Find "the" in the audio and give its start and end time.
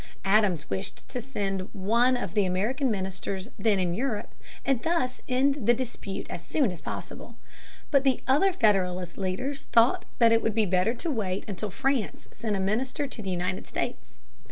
2.33-2.43, 5.67-5.75, 8.03-8.23, 13.21-13.29